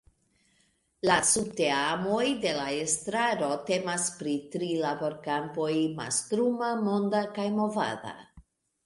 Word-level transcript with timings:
La 1.07 1.15
subteamoj 1.31 2.23
de 2.45 2.53
la 2.59 2.63
estraro 2.85 3.49
temas 3.67 4.07
pri 4.23 4.33
tri 4.55 4.71
laborkampoj, 4.87 5.69
mastruma, 6.01 6.71
monda 6.89 7.23
kaj 7.37 7.47
movada. 7.61 8.17